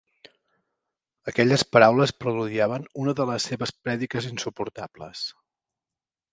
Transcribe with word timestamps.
Aquelles 1.31 1.65
paraules 1.75 2.15
preludiaven 2.23 2.89
una 3.05 3.15
de 3.21 3.29
les 3.33 3.47
seves 3.53 3.77
prèdiques 3.85 4.33
insuportables. 4.33 5.27